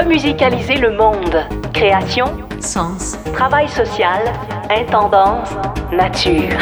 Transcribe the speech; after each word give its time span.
Remusicaliser 0.00 0.76
le 0.76 0.96
monde. 0.96 1.46
Création, 1.74 2.48
sens, 2.58 3.18
travail 3.34 3.68
social, 3.68 4.32
intendance, 4.70 5.50
nature. 5.92 6.56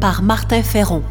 Par 0.00 0.22
Martin 0.22 0.62
Ferron. 0.62 1.02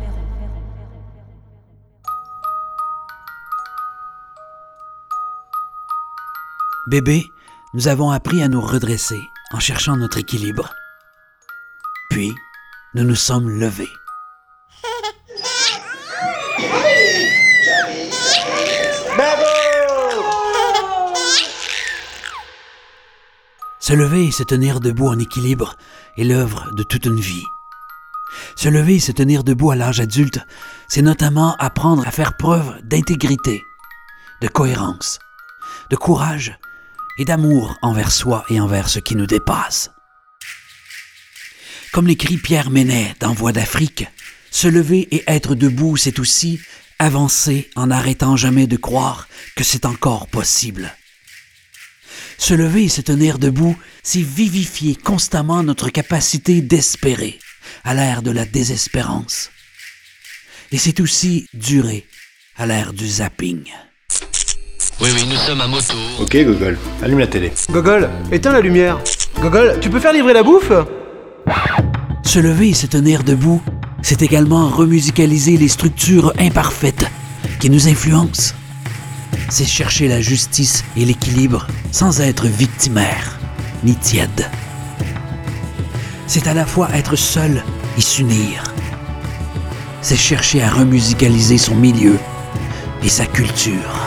Bébé, 6.87 7.25
nous 7.73 7.89
avons 7.89 8.11
appris 8.11 8.41
à 8.41 8.47
nous 8.47 8.61
redresser 8.61 9.19
en 9.51 9.59
cherchant 9.59 9.97
notre 9.97 10.19
équilibre. 10.19 10.73
Puis, 12.11 12.33
nous 12.93 13.03
nous 13.03 13.15
sommes 13.15 13.49
levés. 13.49 13.89
Se 23.85 23.93
lever 23.93 24.25
et 24.25 24.31
se 24.31 24.41
tenir 24.41 24.79
debout 24.79 25.09
en 25.09 25.19
équilibre 25.19 25.75
est 26.17 26.23
l'œuvre 26.23 26.71
de 26.73 26.81
toute 26.81 27.05
une 27.05 27.19
vie. 27.19 27.45
Se 28.55 28.67
lever 28.67 28.95
et 28.95 28.99
se 28.99 29.11
tenir 29.11 29.43
debout 29.43 29.69
à 29.69 29.75
l'âge 29.75 29.99
adulte, 29.99 30.39
c'est 30.87 31.03
notamment 31.03 31.55
apprendre 31.59 32.07
à 32.07 32.09
faire 32.09 32.35
preuve 32.35 32.81
d'intégrité, 32.81 33.61
de 34.41 34.47
cohérence, 34.47 35.19
de 35.91 35.95
courage 35.95 36.57
et 37.19 37.25
d'amour 37.25 37.75
envers 37.83 38.11
soi 38.11 38.43
et 38.49 38.59
envers 38.59 38.89
ce 38.89 38.97
qui 38.97 39.15
nous 39.15 39.27
dépasse. 39.27 39.91
Comme 41.93 42.07
l'écrit 42.07 42.37
Pierre 42.37 42.71
Ménet 42.71 43.13
dans 43.19 43.33
Voix 43.33 43.51
d'Afrique, 43.51 44.07
se 44.49 44.67
lever 44.67 45.07
et 45.15 45.23
être 45.27 45.53
debout, 45.53 45.95
c'est 45.95 46.17
aussi 46.17 46.59
avancer 46.97 47.69
en 47.75 47.85
n'arrêtant 47.85 48.35
jamais 48.35 48.65
de 48.65 48.77
croire 48.77 49.27
que 49.55 49.63
c'est 49.63 49.85
encore 49.85 50.25
possible. 50.25 50.91
Se 52.37 52.53
lever 52.53 52.83
et 52.85 52.89
se 52.89 53.01
tenir 53.01 53.39
debout, 53.39 53.75
c'est 54.03 54.21
vivifier 54.21 54.95
constamment 54.95 55.63
notre 55.63 55.89
capacité 55.89 56.61
d'espérer 56.61 57.39
à 57.83 57.93
l'ère 57.93 58.21
de 58.21 58.31
la 58.31 58.45
désespérance. 58.45 59.51
Et 60.71 60.77
c'est 60.77 60.99
aussi 60.99 61.47
durer 61.53 62.05
à 62.57 62.65
l'ère 62.65 62.93
du 62.93 63.07
zapping. 63.07 63.63
Oui, 65.01 65.09
oui, 65.13 65.25
nous 65.27 65.37
sommes 65.37 65.61
à 65.61 65.67
moto. 65.67 65.95
Ok, 66.19 66.37
Google, 66.37 66.77
allume 67.03 67.19
la 67.19 67.27
télé. 67.27 67.51
Gogol, 67.69 68.09
éteins 68.31 68.53
la 68.53 68.61
lumière. 68.61 68.99
Gogol, 69.41 69.77
tu 69.81 69.89
peux 69.89 69.99
faire 69.99 70.13
livrer 70.13 70.33
la 70.33 70.43
bouffe? 70.43 70.71
Se 72.23 72.39
lever 72.39 72.69
et 72.69 72.73
se 72.73 72.87
tenir 72.87 73.23
debout, 73.23 73.61
c'est 74.01 74.21
également 74.21 74.69
remusicaliser 74.69 75.57
les 75.57 75.67
structures 75.67 76.33
imparfaites 76.39 77.05
qui 77.59 77.69
nous 77.69 77.87
influencent 77.87 78.53
c'est 79.49 79.65
chercher 79.65 80.07
la 80.07 80.21
justice 80.21 80.83
et 80.97 81.05
l'équilibre 81.05 81.67
sans 81.91 82.21
être 82.21 82.47
victimaire 82.47 83.39
ni 83.83 83.95
tiède. 83.95 84.49
C'est 86.27 86.47
à 86.47 86.53
la 86.53 86.65
fois 86.65 86.89
être 86.93 87.15
seul 87.15 87.63
et 87.97 88.01
s'unir. 88.01 88.63
C'est 90.01 90.15
chercher 90.15 90.61
à 90.61 90.69
remusicaliser 90.69 91.57
son 91.57 91.75
milieu 91.75 92.17
et 93.03 93.09
sa 93.09 93.25
culture. 93.25 94.05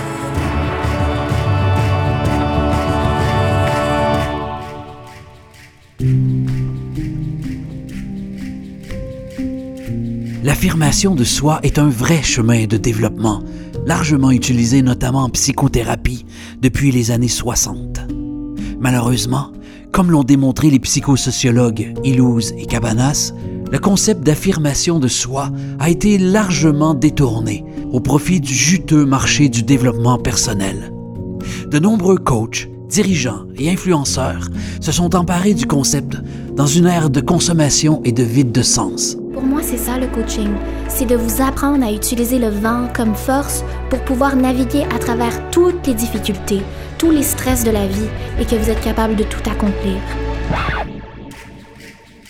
L'affirmation 10.43 11.15
de 11.15 11.25
soi 11.25 11.61
est 11.63 11.79
un 11.79 11.89
vrai 11.89 12.23
chemin 12.23 12.67
de 12.67 12.77
développement 12.77 13.43
largement 13.89 14.31
utilisé 14.31 14.83
notamment 14.83 15.23
en 15.23 15.31
psychothérapie 15.31 16.27
depuis 16.61 16.93
les 16.93 17.11
années 17.11 17.27
60. 17.27 18.01
Malheureusement, 18.79 19.51
comme 19.93 20.11
l'ont 20.11 20.25
démontré 20.25 20.69
les 20.69 20.79
psychosociologues 20.79 21.95
Illouz 22.05 22.53
et 22.59 22.67
Cabanas, 22.67 23.33
le 23.73 23.79
concept 23.79 24.23
d'affirmation 24.23 24.99
de 24.99 25.09
soi 25.09 25.51
a 25.79 25.89
été 25.89 26.19
largement 26.19 26.93
détourné 26.93 27.65
au 27.91 28.01
profit 28.01 28.41
du 28.41 28.53
juteux 28.53 29.07
marché 29.07 29.49
du 29.49 29.63
développement 29.63 30.19
personnel. 30.19 30.93
De 31.71 31.79
nombreux 31.79 32.19
coachs, 32.19 32.69
dirigeants 32.89 33.45
et 33.57 33.71
influenceurs 33.71 34.49
se 34.81 34.93
sont 34.93 35.15
emparés 35.15 35.55
du 35.55 35.67
concept 35.67 36.17
dans 36.57 36.67
une 36.67 36.87
ère 36.87 37.11
de 37.11 37.21
consommation 37.21 38.01
et 38.05 38.13
de 38.13 38.23
vide 38.23 38.53
de 38.53 38.63
sens. 38.63 39.17
Pour 39.33 39.43
moi, 39.43 39.61
c'est 39.63 39.79
ça 39.79 39.99
le 39.99 40.09
coaching. 40.09 40.49
C'est 40.89 41.07
de 41.07 41.15
vous 41.15 41.43
apprendre 41.43 41.87
à 41.87 41.93
utiliser 41.93 42.39
le 42.39 42.49
vent 42.49 42.89
comme 42.95 43.15
force 43.15 43.63
pour 43.91 44.01
pouvoir 44.05 44.35
naviguer 44.35 44.85
à 44.95 44.99
travers 44.99 45.51
toutes 45.51 45.87
les 45.87 45.95
difficultés, 45.95 46.63
tous 46.99 47.11
les 47.11 47.23
stress 47.23 47.63
de 47.63 47.71
la 47.71 47.87
vie 47.87 48.09
et 48.41 48.45
que 48.45 48.57
vous 48.57 48.71
êtes 48.71 48.81
capable 48.81 49.15
de 49.15 49.25
tout 49.25 49.49
accomplir. 49.49 49.97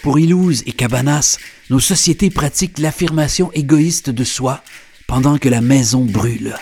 Pour 0.02 0.18
Ilouz 0.18 0.62
et 0.66 0.72
Cabanas, 0.72 1.38
nos 1.70 1.80
sociétés 1.80 2.30
pratiquent 2.30 2.78
l'affirmation 2.78 3.50
égoïste 3.52 4.10
de 4.10 4.24
soi 4.24 4.62
pendant 5.06 5.38
que 5.38 5.48
la 5.48 5.60
maison 5.60 6.04
brûle. 6.04 6.54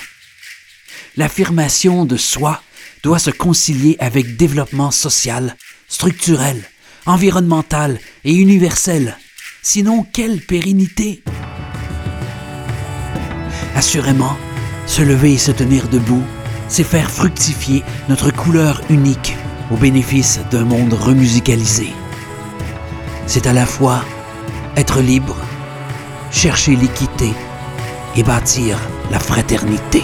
L'affirmation 1.16 2.04
de 2.04 2.16
soi 2.16 2.60
doit 3.06 3.18
se 3.20 3.30
concilier 3.30 3.96
avec 4.00 4.36
développement 4.36 4.90
social, 4.90 5.54
structurel, 5.86 6.60
environnemental 7.06 8.00
et 8.24 8.34
universel 8.34 9.16
Sinon, 9.62 10.04
quelle 10.12 10.40
pérennité 10.40 11.22
Assurément, 13.76 14.36
se 14.86 15.02
lever 15.02 15.34
et 15.34 15.38
se 15.38 15.52
tenir 15.52 15.88
debout, 15.88 16.24
c'est 16.66 16.82
faire 16.82 17.08
fructifier 17.08 17.84
notre 18.08 18.32
couleur 18.32 18.80
unique 18.90 19.36
au 19.70 19.76
bénéfice 19.76 20.40
d'un 20.50 20.64
monde 20.64 20.94
remusicalisé. 20.94 21.90
C'est 23.28 23.46
à 23.46 23.52
la 23.52 23.66
fois 23.66 24.04
être 24.76 25.00
libre, 25.00 25.36
chercher 26.32 26.74
l'équité 26.74 27.32
et 28.16 28.24
bâtir 28.24 28.80
la 29.12 29.20
fraternité. 29.20 30.02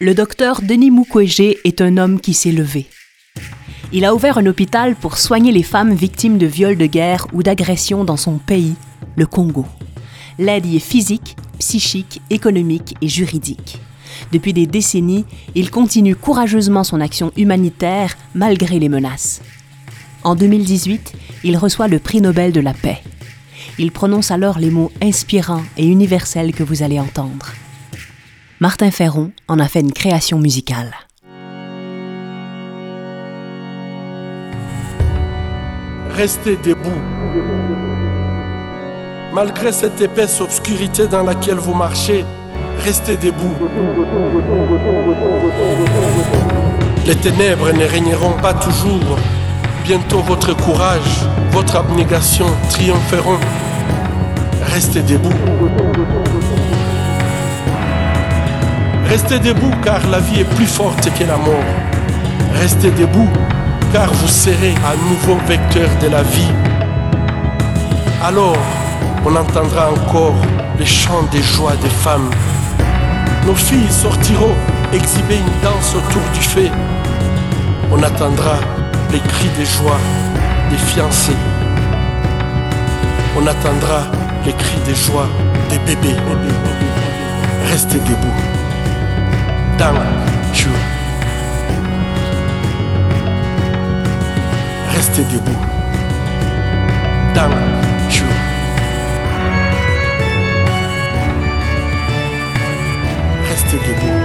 Le 0.00 0.14
docteur 0.14 0.62
Denis 0.62 0.92
Mukwege 0.92 1.56
est 1.64 1.80
un 1.80 1.96
homme 1.96 2.20
qui 2.20 2.32
s'est 2.32 2.52
levé. 2.52 2.86
Il 3.92 4.04
a 4.04 4.14
ouvert 4.14 4.38
un 4.38 4.46
hôpital 4.46 4.94
pour 4.94 5.18
soigner 5.18 5.50
les 5.50 5.64
femmes 5.64 5.92
victimes 5.92 6.38
de 6.38 6.46
viols 6.46 6.76
de 6.76 6.86
guerre 6.86 7.26
ou 7.32 7.42
d'agressions 7.42 8.04
dans 8.04 8.16
son 8.16 8.38
pays, 8.38 8.76
le 9.16 9.26
Congo. 9.26 9.66
L'aide 10.38 10.66
y 10.66 10.76
est 10.76 10.78
physique, 10.78 11.34
psychique, 11.58 12.22
économique 12.30 12.94
et 13.02 13.08
juridique. 13.08 13.80
Depuis 14.30 14.52
des 14.52 14.68
décennies, 14.68 15.24
il 15.56 15.68
continue 15.68 16.14
courageusement 16.14 16.84
son 16.84 17.00
action 17.00 17.32
humanitaire 17.36 18.16
malgré 18.36 18.78
les 18.78 18.88
menaces. 18.88 19.42
En 20.22 20.36
2018, 20.36 21.12
il 21.42 21.56
reçoit 21.56 21.88
le 21.88 21.98
prix 21.98 22.20
Nobel 22.20 22.52
de 22.52 22.60
la 22.60 22.72
paix. 22.72 23.02
Il 23.80 23.90
prononce 23.90 24.30
alors 24.30 24.60
les 24.60 24.70
mots 24.70 24.92
inspirants 25.02 25.64
et 25.76 25.88
universels 25.88 26.54
que 26.54 26.62
vous 26.62 26.84
allez 26.84 27.00
entendre. 27.00 27.52
Martin 28.60 28.90
Ferron 28.90 29.30
en 29.46 29.60
a 29.60 29.68
fait 29.68 29.78
une 29.78 29.92
création 29.92 30.40
musicale. 30.40 30.92
Restez 36.10 36.56
debout. 36.56 37.00
Malgré 39.32 39.70
cette 39.70 40.00
épaisse 40.00 40.40
obscurité 40.40 41.06
dans 41.06 41.22
laquelle 41.22 41.58
vous 41.58 41.74
marchez, 41.74 42.24
restez 42.80 43.16
debout. 43.16 43.54
Les 47.06 47.14
ténèbres 47.14 47.72
ne 47.72 47.84
régneront 47.84 48.36
pas 48.42 48.54
toujours. 48.54 49.18
Bientôt 49.84 50.18
votre 50.22 50.56
courage, 50.56 51.28
votre 51.52 51.76
abnégation 51.76 52.46
triompheront. 52.70 53.38
Restez 54.64 55.02
debout. 55.02 55.30
Restez 59.08 59.38
debout 59.38 59.72
car 59.82 60.06
la 60.10 60.18
vie 60.18 60.40
est 60.40 60.54
plus 60.56 60.66
forte 60.66 61.08
que 61.18 61.24
la 61.24 61.38
mort. 61.38 61.72
Restez 62.60 62.90
debout 62.90 63.30
car 63.90 64.12
vous 64.12 64.28
serez 64.28 64.74
un 64.84 64.96
nouveau 65.08 65.38
vecteur 65.46 65.88
de 66.02 66.08
la 66.08 66.22
vie. 66.22 66.52
Alors, 68.22 68.58
on 69.24 69.34
entendra 69.34 69.90
encore 69.90 70.36
les 70.78 70.84
chants 70.84 71.22
des 71.32 71.40
joies 71.40 71.76
des 71.82 71.88
femmes. 71.88 72.28
Nos 73.46 73.54
filles 73.54 73.90
sortiront 73.90 74.54
exhiber 74.92 75.36
une 75.36 75.62
danse 75.62 75.94
autour 75.94 76.22
du 76.34 76.40
feu. 76.40 76.68
On 77.90 78.02
attendra 78.02 78.56
les 79.10 79.20
cris 79.20 79.48
des 79.56 79.64
joies 79.64 80.00
des 80.68 80.76
fiancés. 80.76 81.40
On 83.38 83.46
attendra 83.46 84.02
les 84.44 84.52
cris 84.52 84.80
des 84.84 84.94
joies 84.94 85.28
des 85.70 85.78
bébés. 85.78 86.16
Restez 87.70 88.00
debout. 88.00 88.57
Thank 89.78 90.64
you. 90.64 90.72
Restez 94.92 95.24
debout. 95.30 95.62
Thank 97.34 98.14
you. 98.18 98.26
Restez 103.48 103.80
debout. 103.86 104.17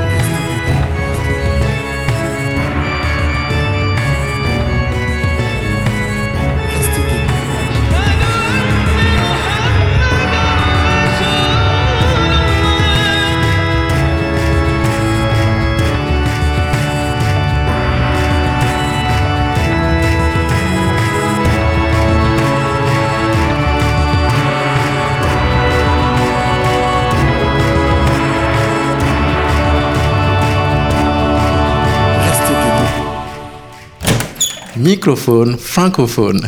Microphone 34.84 35.58
francophone. 35.58 36.42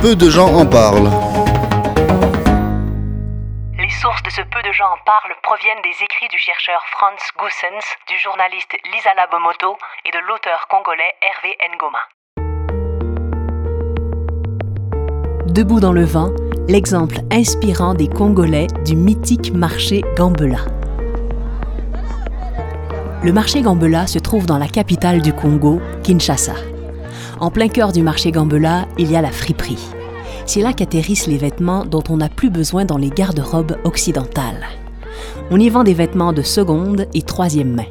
Peu 0.00 0.16
de 0.16 0.30
gens 0.30 0.54
en 0.54 0.64
parlent. 0.64 1.10
Les 3.78 3.90
sources 3.90 4.22
de 4.22 4.30
ce 4.30 4.40
peu 4.40 4.62
de 4.66 4.72
gens 4.72 4.86
en 4.86 5.04
parlent 5.04 5.36
proviennent 5.42 5.82
des 5.84 6.02
écrits 6.02 6.28
du 6.30 6.38
chercheur 6.38 6.80
Franz 6.92 7.20
Goossens, 7.38 7.84
du 8.08 8.18
journaliste 8.20 8.72
Lisa 8.94 9.10
Labomoto 9.18 9.76
et 10.06 10.10
de 10.10 10.18
l'auteur 10.26 10.66
congolais 10.70 11.12
Hervé 11.20 11.58
Ngoma. 11.76 12.00
Debout 15.52 15.80
dans 15.80 15.92
le 15.92 16.06
vent, 16.06 16.30
l'exemple 16.68 17.16
inspirant 17.30 17.92
des 17.92 18.08
Congolais 18.08 18.68
du 18.86 18.96
mythique 18.96 19.52
marché 19.52 20.00
Gambela. 20.16 20.64
Le 23.24 23.32
marché 23.32 23.60
Gambela 23.60 24.08
se 24.08 24.18
trouve 24.18 24.46
dans 24.46 24.58
la 24.58 24.66
capitale 24.66 25.22
du 25.22 25.32
Congo, 25.32 25.80
Kinshasa. 26.02 26.54
En 27.38 27.52
plein 27.52 27.68
cœur 27.68 27.92
du 27.92 28.02
marché 28.02 28.32
Gambela, 28.32 28.88
il 28.98 29.12
y 29.12 29.16
a 29.16 29.20
la 29.22 29.30
friperie. 29.30 29.78
C'est 30.44 30.60
là 30.60 30.72
qu'atterrissent 30.72 31.28
les 31.28 31.38
vêtements 31.38 31.84
dont 31.84 32.02
on 32.08 32.16
n'a 32.16 32.28
plus 32.28 32.50
besoin 32.50 32.84
dans 32.84 32.98
les 32.98 33.10
garde-robes 33.10 33.76
occidentales. 33.84 34.66
On 35.52 35.60
y 35.60 35.68
vend 35.68 35.84
des 35.84 35.94
vêtements 35.94 36.32
de 36.32 36.42
seconde 36.42 37.06
et 37.14 37.22
troisième 37.22 37.72
main. 37.72 37.86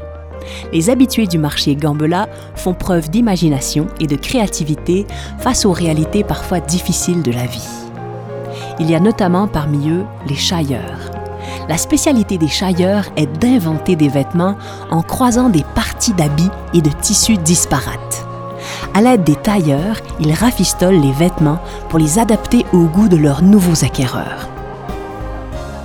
Les 0.74 0.90
habitués 0.90 1.28
du 1.28 1.38
marché 1.38 1.78
Gambela 1.78 2.28
font 2.56 2.74
preuve 2.74 3.10
d'imagination 3.10 3.88
et 4.02 4.08
de 4.08 4.18
créativité 4.18 5.06
face 5.40 5.66
aux 5.66 5.72
réalités 5.72 6.26
parfois 6.26 6.60
difficiles 6.60 7.24
de 7.24 7.32
la 7.32 7.46
vie. 7.46 7.70
Il 8.80 8.90
y 8.90 8.96
a 8.96 9.00
notamment 9.00 9.48
parmi 9.48 9.92
eux 9.92 10.04
les 10.28 10.36
chailleurs. 10.36 11.11
La 11.70 11.78
spécialité 11.78 12.38
des 12.38 12.48
chailleurs 12.48 13.06
est 13.16 13.32
d'inventer 13.40 13.96
des 13.96 14.10
vêtements 14.10 14.56
en 14.90 15.02
croisant 15.02 15.50
des 15.50 15.64
parties 15.76 16.14
d'habits 16.14 16.50
et 16.74 16.82
de 16.82 16.90
tissus 16.90 17.38
disparates. 17.38 18.26
À 18.94 19.02
l'aide 19.02 19.24
des 19.24 19.36
tailleurs, 19.36 19.98
ils 20.20 20.34
rafistolent 20.34 21.00
les 21.00 21.12
vêtements 21.12 21.60
pour 21.90 22.00
les 22.00 22.20
adapter 22.20 22.66
au 22.74 22.86
goût 22.86 23.08
de 23.08 23.18
leurs 23.18 23.42
nouveaux 23.42 23.86
acquéreurs. 23.86 24.50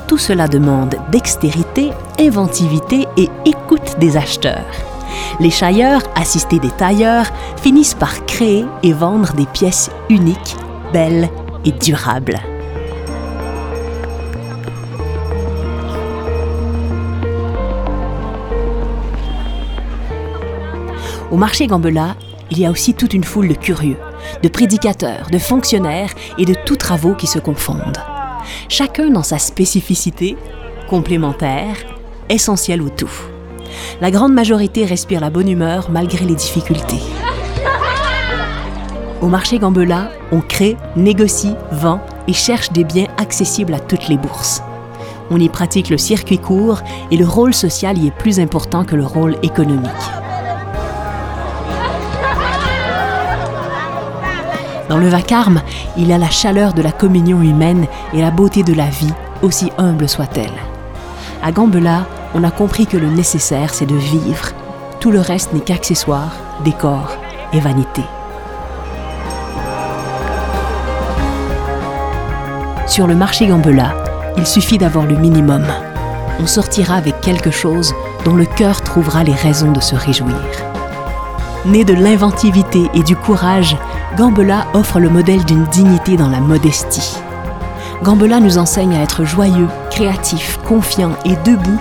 Tout 0.06 0.18
cela 0.18 0.48
demande 0.48 0.96
dextérité, 1.10 1.90
inventivité 2.20 3.06
et 3.16 3.28
écoute 3.44 3.96
des 3.98 4.16
acheteurs. 4.16 4.64
Les 5.40 5.50
chailleurs, 5.50 6.02
assistés 6.14 6.58
des 6.58 6.70
tailleurs, 6.70 7.26
finissent 7.60 7.94
par 7.94 8.24
créer 8.26 8.64
et 8.82 8.92
vendre 8.92 9.32
des 9.34 9.46
pièces 9.46 9.90
uniques, 10.08 10.56
belles 10.92 11.28
et 11.64 11.72
durables. 11.72 12.40
Au 21.32 21.36
marché 21.36 21.66
Gambela, 21.66 22.14
il 22.52 22.60
y 22.60 22.66
a 22.66 22.70
aussi 22.70 22.94
toute 22.94 23.12
une 23.12 23.24
foule 23.24 23.48
de 23.48 23.54
curieux, 23.54 23.96
de 24.44 24.48
prédicateurs, 24.48 25.26
de 25.32 25.38
fonctionnaires 25.38 26.12
et 26.38 26.44
de 26.44 26.54
tous 26.54 26.76
travaux 26.76 27.14
qui 27.14 27.26
se 27.26 27.40
confondent. 27.40 27.98
Chacun 28.68 29.10
dans 29.10 29.24
sa 29.24 29.38
spécificité, 29.38 30.36
complémentaire, 30.88 31.74
essentielle 32.28 32.80
au 32.80 32.90
tout. 32.90 33.10
La 34.00 34.12
grande 34.12 34.34
majorité 34.34 34.84
respire 34.84 35.20
la 35.20 35.30
bonne 35.30 35.48
humeur 35.48 35.90
malgré 35.90 36.24
les 36.24 36.36
difficultés. 36.36 37.02
Au 39.20 39.26
marché 39.26 39.58
Gambela, 39.58 40.10
on 40.30 40.40
crée, 40.40 40.76
négocie, 40.94 41.54
vend 41.72 42.00
et 42.28 42.32
cherche 42.32 42.70
des 42.70 42.84
biens 42.84 43.08
accessibles 43.18 43.74
à 43.74 43.80
toutes 43.80 44.08
les 44.08 44.16
bourses. 44.16 44.62
On 45.30 45.40
y 45.40 45.48
pratique 45.48 45.90
le 45.90 45.98
circuit 45.98 46.38
court 46.38 46.82
et 47.10 47.16
le 47.16 47.26
rôle 47.26 47.52
social 47.52 47.98
y 47.98 48.06
est 48.06 48.16
plus 48.16 48.38
important 48.38 48.84
que 48.84 48.94
le 48.94 49.04
rôle 49.04 49.36
économique. 49.42 49.90
Dans 54.88 54.98
le 54.98 55.08
vacarme, 55.08 55.62
il 55.96 56.12
a 56.12 56.18
la 56.18 56.30
chaleur 56.30 56.72
de 56.72 56.82
la 56.82 56.92
communion 56.92 57.42
humaine 57.42 57.86
et 58.12 58.20
la 58.20 58.30
beauté 58.30 58.62
de 58.62 58.72
la 58.72 58.86
vie, 58.86 59.12
aussi 59.42 59.72
humble 59.78 60.08
soit-elle. 60.08 60.52
À 61.42 61.50
Gambela, 61.50 62.06
on 62.34 62.44
a 62.44 62.50
compris 62.50 62.86
que 62.86 62.96
le 62.96 63.08
nécessaire, 63.08 63.74
c'est 63.74 63.86
de 63.86 63.96
vivre. 63.96 64.50
Tout 65.00 65.10
le 65.10 65.20
reste 65.20 65.52
n'est 65.52 65.60
qu'accessoire, 65.60 66.32
décor 66.64 67.16
et 67.52 67.60
vanité. 67.60 68.02
Sur 72.86 73.08
le 73.08 73.16
marché 73.16 73.46
Gambela, 73.46 73.94
il 74.36 74.46
suffit 74.46 74.78
d'avoir 74.78 75.06
le 75.06 75.16
minimum. 75.16 75.66
On 76.40 76.46
sortira 76.46 76.94
avec 76.94 77.20
quelque 77.20 77.50
chose 77.50 77.92
dont 78.24 78.34
le 78.34 78.44
cœur 78.44 78.82
trouvera 78.82 79.24
les 79.24 79.34
raisons 79.34 79.72
de 79.72 79.80
se 79.80 79.96
réjouir. 79.96 80.36
Né 81.64 81.84
de 81.84 81.94
l'inventivité 81.94 82.88
et 82.94 83.02
du 83.02 83.16
courage, 83.16 83.76
Gambela 84.14 84.66
offre 84.72 85.00
le 85.00 85.10
modèle 85.10 85.44
d'une 85.44 85.64
dignité 85.64 86.16
dans 86.16 86.28
la 86.28 86.40
modestie. 86.40 87.18
Gambela 88.02 88.40
nous 88.40 88.56
enseigne 88.56 88.94
à 88.94 89.02
être 89.02 89.24
joyeux, 89.24 89.68
créatif, 89.90 90.58
confiant 90.64 91.12
et 91.24 91.36
debout, 91.44 91.80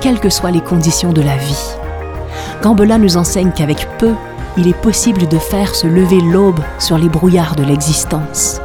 quelles 0.00 0.20
que 0.20 0.30
soient 0.30 0.50
les 0.50 0.60
conditions 0.62 1.12
de 1.12 1.20
la 1.20 1.36
vie. 1.36 1.74
Gambela 2.62 2.96
nous 2.96 3.16
enseigne 3.16 3.50
qu'avec 3.50 3.86
peu, 3.98 4.14
il 4.56 4.68
est 4.68 4.80
possible 4.80 5.26
de 5.26 5.38
faire 5.38 5.74
se 5.74 5.86
lever 5.86 6.20
l'aube 6.20 6.60
sur 6.78 6.96
les 6.96 7.08
brouillards 7.08 7.56
de 7.56 7.64
l'existence. 7.64 8.60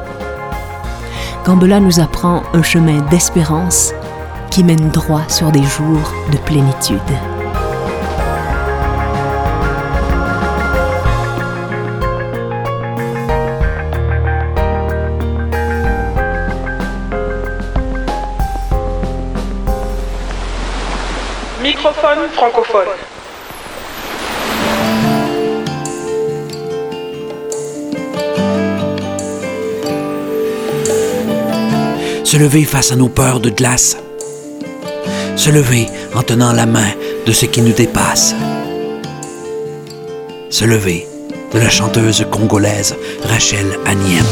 Gambela 1.46 1.80
nous 1.80 2.00
apprend 2.00 2.44
un 2.54 2.64
chemin 2.64 3.02
d'espérance 3.10 3.92
qui 4.52 4.64
mène 4.64 4.90
droit 4.90 5.24
sur 5.28 5.52
des 5.52 5.64
jours 5.64 6.14
de 6.32 6.38
plénitude. 6.38 7.00
Francophone. 21.80 22.88
Se 32.26 32.38
lever 32.38 32.66
face 32.66 32.92
à 32.92 32.96
nos 32.98 33.08
peurs 33.08 33.40
de 33.40 33.50
glace. 33.50 33.98
Se 35.38 35.50
lever 35.50 35.88
en 36.14 36.22
tenant 36.22 36.52
la 36.52 36.66
main 36.66 36.92
de 37.26 37.32
ce 37.32 37.46
qui 37.46 37.62
nous 37.62 37.72
dépasse. 37.72 38.36
Se 40.50 40.66
lever 40.66 41.08
de 41.54 41.60
la 41.60 41.70
chanteuse 41.70 42.26
congolaise 42.30 42.98
Rachel 43.24 43.80
Agniem. 43.86 44.26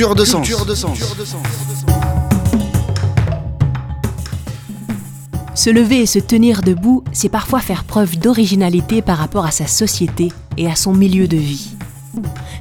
Culture 0.00 0.14
de 0.14 0.24
sens. 0.24 0.48
Se 5.54 5.68
lever 5.68 6.00
et 6.00 6.06
se 6.06 6.18
tenir 6.18 6.62
debout, 6.62 7.04
c'est 7.12 7.28
parfois 7.28 7.60
faire 7.60 7.84
preuve 7.84 8.18
d'originalité 8.18 9.02
par 9.02 9.18
rapport 9.18 9.44
à 9.44 9.50
sa 9.50 9.66
société 9.66 10.32
et 10.56 10.70
à 10.70 10.74
son 10.74 10.94
milieu 10.94 11.28
de 11.28 11.36
vie. 11.36 11.72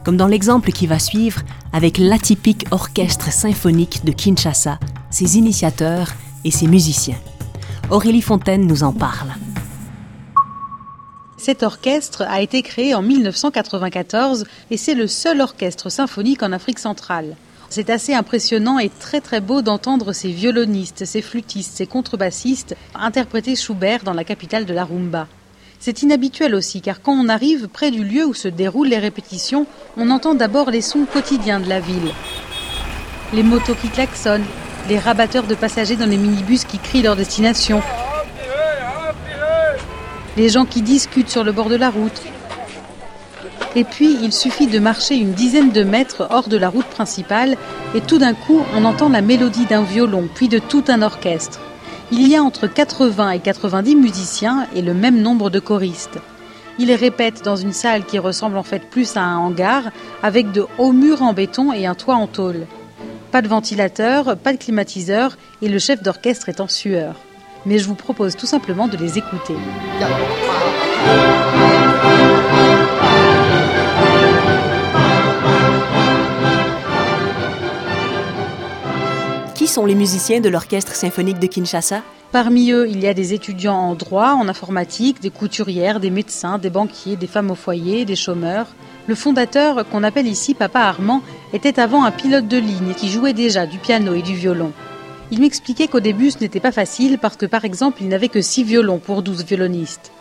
Comme 0.03 0.17
dans 0.17 0.27
l'exemple 0.27 0.73
qui 0.73 0.85
va 0.85 0.99
suivre 0.99 1.39
avec 1.71 1.97
l'atypique 1.97 2.65
orchestre 2.71 3.31
symphonique 3.31 4.03
de 4.03 4.11
Kinshasa, 4.11 4.77
ses 5.09 5.37
initiateurs 5.37 6.09
et 6.43 6.51
ses 6.51 6.67
musiciens. 6.67 7.19
Aurélie 7.89 8.21
Fontaine 8.21 8.67
nous 8.67 8.83
en 8.83 8.91
parle. 8.91 9.29
Cet 11.49 11.63
orchestre 11.63 12.21
a 12.29 12.41
été 12.41 12.61
créé 12.61 12.93
en 12.93 13.01
1994 13.01 14.45
et 14.69 14.77
c'est 14.77 14.93
le 14.93 15.07
seul 15.07 15.41
orchestre 15.41 15.89
symphonique 15.89 16.43
en 16.43 16.51
Afrique 16.51 16.77
centrale. 16.77 17.35
C'est 17.71 17.89
assez 17.89 18.13
impressionnant 18.13 18.77
et 18.77 18.89
très 18.89 19.19
très 19.19 19.41
beau 19.41 19.63
d'entendre 19.63 20.13
ces 20.13 20.29
violonistes, 20.29 21.05
ces 21.05 21.23
flûtistes, 21.23 21.75
ces 21.75 21.87
contrebassistes 21.87 22.75
interpréter 22.93 23.55
Schubert 23.55 24.03
dans 24.03 24.13
la 24.13 24.23
capitale 24.23 24.67
de 24.67 24.75
la 24.75 24.85
rumba. 24.85 25.27
C'est 25.79 26.03
inhabituel 26.03 26.53
aussi 26.53 26.81
car 26.81 27.01
quand 27.01 27.13
on 27.13 27.29
arrive 27.29 27.67
près 27.67 27.89
du 27.89 28.03
lieu 28.03 28.27
où 28.27 28.35
se 28.35 28.47
déroulent 28.47 28.89
les 28.89 28.99
répétitions, 28.99 29.65
on 29.97 30.11
entend 30.11 30.35
d'abord 30.35 30.69
les 30.69 30.81
sons 30.81 31.07
quotidiens 31.11 31.59
de 31.59 31.67
la 31.67 31.79
ville. 31.79 32.13
Les 33.33 33.41
motos 33.41 33.73
qui 33.73 33.89
klaxonnent, 33.89 34.45
les 34.87 34.99
rabatteurs 34.99 35.47
de 35.47 35.55
passagers 35.55 35.95
dans 35.95 36.05
les 36.05 36.17
minibus 36.17 36.63
qui 36.63 36.77
crient 36.77 37.01
leur 37.01 37.15
destination, 37.15 37.81
les 40.37 40.49
gens 40.49 40.65
qui 40.65 40.81
discutent 40.81 41.29
sur 41.29 41.43
le 41.43 41.51
bord 41.51 41.69
de 41.69 41.75
la 41.75 41.89
route. 41.89 42.21
Et 43.75 43.83
puis, 43.83 44.17
il 44.21 44.33
suffit 44.33 44.67
de 44.67 44.79
marcher 44.79 45.15
une 45.15 45.33
dizaine 45.33 45.71
de 45.71 45.83
mètres 45.83 46.27
hors 46.31 46.49
de 46.49 46.57
la 46.57 46.69
route 46.69 46.87
principale 46.87 47.55
et 47.93 48.01
tout 48.01 48.17
d'un 48.17 48.33
coup, 48.33 48.61
on 48.75 48.85
entend 48.85 49.09
la 49.09 49.21
mélodie 49.21 49.65
d'un 49.65 49.83
violon, 49.83 50.27
puis 50.33 50.47
de 50.47 50.59
tout 50.59 50.83
un 50.87 51.01
orchestre. 51.01 51.59
Il 52.11 52.27
y 52.27 52.35
a 52.35 52.41
entre 52.41 52.65
80 52.65 53.31
et 53.31 53.39
90 53.39 53.95
musiciens 53.95 54.67
et 54.75 54.81
le 54.81 54.95
même 54.95 55.21
nombre 55.21 55.51
de 55.51 55.59
choristes. 55.59 56.17
Ils 56.79 56.93
répètent 56.93 57.43
dans 57.43 57.57
une 57.57 57.73
salle 57.73 58.05
qui 58.05 58.17
ressemble 58.17 58.57
en 58.57 58.63
fait 58.63 58.89
plus 58.89 59.17
à 59.17 59.21
un 59.21 59.37
hangar, 59.37 59.83
avec 60.23 60.51
de 60.51 60.65
hauts 60.77 60.93
murs 60.93 61.21
en 61.21 61.33
béton 61.33 61.71
et 61.73 61.85
un 61.85 61.93
toit 61.93 62.15
en 62.15 62.25
tôle. 62.25 62.65
Pas 63.31 63.43
de 63.43 63.47
ventilateur, 63.47 64.37
pas 64.37 64.53
de 64.53 64.57
climatiseur, 64.57 65.37
et 65.61 65.69
le 65.69 65.77
chef 65.77 66.01
d'orchestre 66.01 66.49
est 66.49 66.61
en 66.61 66.67
sueur. 66.67 67.15
Mais 67.65 67.77
je 67.77 67.87
vous 67.87 67.95
propose 67.95 68.35
tout 68.35 68.45
simplement 68.45 68.87
de 68.87 68.97
les 68.97 69.17
écouter. 69.17 69.55
Qui 79.55 79.67
sont 79.67 79.85
les 79.85 79.95
musiciens 79.95 80.39
de 80.39 80.49
l'orchestre 80.49 80.95
symphonique 80.95 81.39
de 81.39 81.47
Kinshasa? 81.47 82.01
Parmi 82.31 82.71
eux, 82.71 82.87
il 82.87 83.01
y 83.01 83.07
a 83.07 83.13
des 83.13 83.33
étudiants 83.33 83.75
en 83.75 83.95
droit, 83.95 84.33
en 84.33 84.47
informatique, 84.47 85.19
des 85.19 85.31
couturières, 85.31 85.99
des 85.99 86.11
médecins, 86.11 86.59
des 86.59 86.69
banquiers, 86.69 87.15
des 87.15 87.27
femmes 87.27 87.49
au 87.49 87.55
foyer, 87.55 88.05
des 88.05 88.15
chômeurs. 88.15 88.67
Le 89.07 89.15
fondateur, 89.15 89.89
qu'on 89.89 90.03
appelle 90.03 90.27
ici 90.27 90.53
Papa 90.53 90.81
Armand, 90.81 91.23
était 91.53 91.79
avant 91.79 92.03
un 92.03 92.11
pilote 92.11 92.47
de 92.47 92.57
ligne 92.57 92.93
qui 92.95 93.09
jouait 93.09 93.33
déjà 93.33 93.65
du 93.65 93.79
piano 93.79 94.13
et 94.13 94.21
du 94.21 94.35
violon. 94.35 94.71
Il 95.31 95.41
m'expliquait 95.41 95.87
qu'au 95.87 95.99
début 95.99 96.31
ce 96.31 96.39
n'était 96.39 96.59
pas 96.59 96.71
facile 96.71 97.19
parce 97.19 97.37
que 97.37 97.45
par 97.45 97.63
exemple 97.63 98.01
il 98.01 98.07
n'avait 98.07 98.29
que 98.29 98.41
6 98.41 98.63
violons 98.63 98.97
pour 98.97 99.21
12 99.21 99.45
violonistes. 99.45 100.11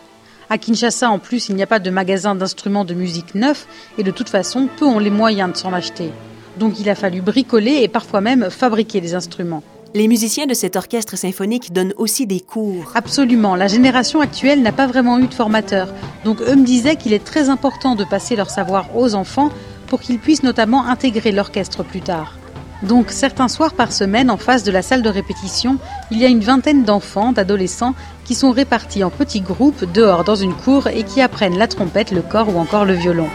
À 0.51 0.57
Kinshasa 0.57 1.09
en 1.09 1.17
plus 1.17 1.49
il 1.49 1.55
n'y 1.55 1.63
a 1.63 1.67
pas 1.67 1.79
de 1.79 1.89
magasin 1.89 2.35
d'instruments 2.35 2.85
de 2.85 2.93
musique 2.93 3.33
neufs 3.33 3.67
et 3.97 4.03
de 4.03 4.11
toute 4.11 4.29
façon 4.29 4.67
peu 4.77 4.85
ont 4.85 4.99
les 4.99 5.09
moyens 5.09 5.51
de 5.51 5.57
s'en 5.57 5.73
acheter. 5.73 6.11
Donc 6.57 6.79
il 6.79 6.89
a 6.89 6.95
fallu 6.95 7.21
bricoler 7.21 7.81
et 7.81 7.87
parfois 7.87 8.21
même 8.21 8.49
fabriquer 8.49 9.01
des 9.01 9.15
instruments. 9.15 9.63
Les 9.95 10.07
musiciens 10.07 10.45
de 10.45 10.53
cet 10.53 10.75
orchestre 10.75 11.17
symphonique 11.17 11.73
donnent 11.73 11.95
aussi 11.97 12.27
des 12.27 12.41
cours. 12.41 12.91
Absolument, 12.93 13.55
la 13.55 13.67
génération 13.67 14.21
actuelle 14.21 14.61
n'a 14.61 14.71
pas 14.71 14.85
vraiment 14.85 15.17
eu 15.17 15.25
de 15.25 15.33
formateur. 15.33 15.91
Donc 16.23 16.41
eux 16.41 16.55
me 16.55 16.63
disaient 16.63 16.95
qu'il 16.95 17.13
est 17.13 17.23
très 17.23 17.49
important 17.49 17.95
de 17.95 18.03
passer 18.03 18.35
leur 18.35 18.51
savoir 18.51 18.95
aux 18.95 19.15
enfants 19.15 19.49
pour 19.87 20.01
qu'ils 20.01 20.19
puissent 20.19 20.43
notamment 20.43 20.85
intégrer 20.85 21.31
l'orchestre 21.31 21.83
plus 21.83 22.01
tard. 22.01 22.38
Donc 22.83 23.11
certains 23.11 23.49
soirs 23.49 23.73
par 23.73 23.91
semaine, 23.91 24.31
en 24.31 24.37
face 24.37 24.63
de 24.63 24.71
la 24.71 24.81
salle 24.81 25.01
de 25.01 25.09
répétition, 25.09 25.77
il 26.11 26.19
y 26.19 26.25
a 26.25 26.29
une 26.29 26.39
vingtaine 26.39 26.83
d'enfants, 26.83 27.33
d'adolescents, 27.33 27.93
qui 28.23 28.35
sont 28.35 28.51
répartis 28.51 29.03
en 29.03 29.09
petits 29.09 29.41
groupes 29.41 29.85
dehors 29.91 30.23
dans 30.23 30.35
une 30.35 30.53
cour 30.53 30.87
et 30.87 31.03
qui 31.03 31.21
apprennent 31.21 31.57
la 31.57 31.67
trompette, 31.67 32.11
le 32.11 32.21
corps 32.21 32.53
ou 32.55 32.57
encore 32.57 32.85
le 32.85 32.93
violon. 32.93 33.27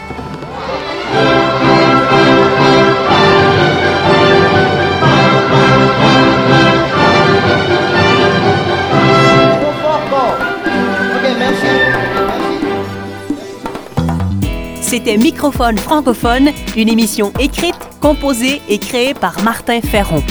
C'était 14.81 15.17
Microphone 15.17 15.77
francophone, 15.77 16.51
une 16.77 16.87
émission 16.87 17.33
écrite, 17.37 17.75
composée 18.05 18.61
et 18.69 18.77
créée 18.77 19.15
par 19.15 19.41
Martin 19.41 19.81
Ferron. 19.81 20.21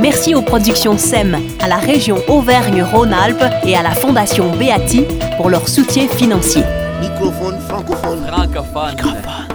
Merci 0.00 0.34
aux 0.34 0.40
productions 0.40 0.96
SEM, 0.96 1.36
à 1.60 1.68
la 1.68 1.76
région 1.76 2.16
Auvergne-Rhône-Alpes 2.28 3.44
et 3.62 3.76
à 3.76 3.82
la 3.82 3.90
Fondation 3.90 4.56
Beati 4.56 5.04
pour 5.36 5.50
leur 5.50 5.68
soutien 5.68 6.08
financier. 6.08 6.62
Microphone 6.98 7.60
francophone. 7.60 8.26
Francophone. 8.26 9.45